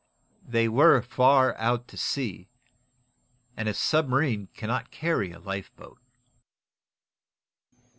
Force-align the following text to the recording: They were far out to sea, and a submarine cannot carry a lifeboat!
They 0.47 0.67
were 0.67 0.99
far 1.03 1.53
out 1.59 1.87
to 1.89 1.95
sea, 1.95 2.49
and 3.55 3.69
a 3.69 3.73
submarine 3.75 4.47
cannot 4.55 4.89
carry 4.89 5.31
a 5.31 5.37
lifeboat! 5.37 5.99